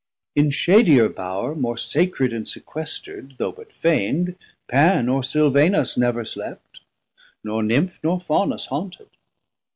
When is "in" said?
0.35-0.49